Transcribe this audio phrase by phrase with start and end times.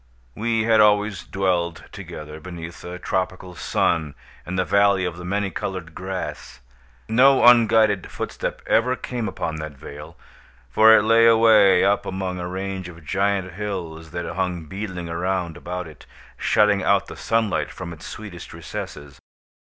[0.33, 4.15] We had always dwelled together, beneath a tropical sun,
[4.47, 6.59] in the Valley of the Many Colored Grass.
[7.07, 10.17] No unguided footstep ever came upon that vale;
[10.71, 15.55] for it lay away up among a range of giant hills that hung beetling around
[15.55, 19.19] about it, shutting out the sunlight from its sweetest recesses.